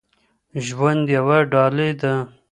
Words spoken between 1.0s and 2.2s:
یوه ډالۍ ده.